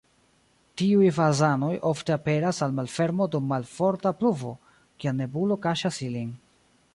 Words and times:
Tiuj 0.81 1.09
fazanoj 1.17 1.69
ofte 1.89 2.15
aperas 2.15 2.61
al 2.67 2.73
malfermo 2.79 3.27
dum 3.35 3.45
malforta 3.53 4.13
pluvo, 4.23 4.55
kiam 5.05 5.21
nebulo 5.25 5.59
kaŝas 5.69 6.03
ilin. 6.09 6.35